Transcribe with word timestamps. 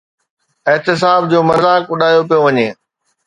احتساب 0.71 1.21
جو 1.31 1.39
مذاق 1.49 1.83
اڏايو 1.93 2.21
پيو 2.29 2.39
وڃي. 2.45 2.67